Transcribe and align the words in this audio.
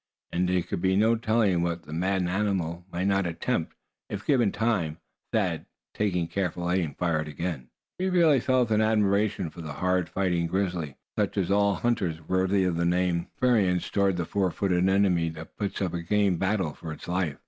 And 0.31 0.49
there 0.49 0.63
could 0.63 0.81
be 0.81 0.95
no 0.95 1.15
telling 1.15 1.61
what 1.61 1.83
the 1.83 1.93
maddened 1.93 2.27
animal 2.31 2.83
might 2.91 3.05
not 3.05 3.27
attempt, 3.27 3.75
if 4.09 4.25
given 4.25 4.51
time. 4.51 4.97
Thad 5.31 5.67
taking 5.93 6.27
careful 6.27 6.71
aim 6.71 6.95
fired 6.97 7.27
again. 7.27 7.69
He 7.99 8.09
really 8.09 8.39
felt 8.39 8.71
an 8.71 8.81
admiration 8.81 9.51
for 9.51 9.61
the 9.61 9.73
hard 9.73 10.09
fighting 10.09 10.47
grizzly, 10.47 10.95
such 11.19 11.37
as 11.37 11.51
all 11.51 11.75
hunters 11.75 12.19
worthy 12.27 12.63
of 12.63 12.77
the 12.77 12.83
name 12.85 13.27
experience 13.31 13.87
toward 13.91 14.17
the 14.17 14.25
four 14.25 14.49
footed 14.49 14.89
enemy 14.89 15.29
that 15.29 15.55
puts 15.55 15.83
up 15.83 15.93
a 15.93 16.01
game 16.01 16.37
battle 16.39 16.73
for 16.73 16.91
its 16.91 17.07
life. 17.07 17.37